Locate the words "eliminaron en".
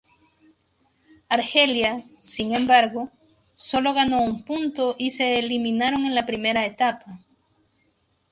5.37-6.15